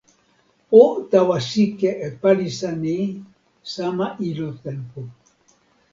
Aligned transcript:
o 0.81 0.83
tawa 1.11 1.37
sike 1.49 1.89
e 2.07 2.09
palisa 2.21 2.69
ni 2.83 2.95
sama 3.73 4.07
ilo 4.29 4.49
tenpo. 4.63 5.01